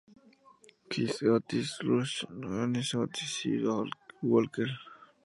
King, 0.89 1.11
Otis 1.33 1.69
Rush, 1.85 2.25
Johnny 2.39 2.83
Otis 2.97 3.33
y 3.45 3.57
T-Bone 3.59 3.91
Walker. 4.23 4.69